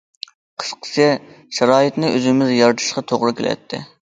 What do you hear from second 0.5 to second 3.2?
قىسقىسى، شارائىتنى ئۆزىمىز يارىتىشقا